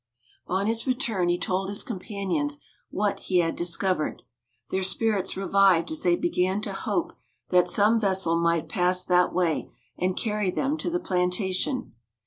[0.47, 2.59] On his return he told his companions
[2.89, 4.23] what he had discovered.
[4.71, 7.13] Their spirits revived as they began to hope
[7.49, 9.69] that some vessel might pass that way,
[9.99, 11.93] and carry them to the plantation.